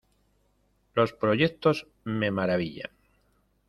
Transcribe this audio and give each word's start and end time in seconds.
Los 0.95 1.13
proyectos 1.13 1.85
me 2.05 2.31
maravillan. 2.31 2.89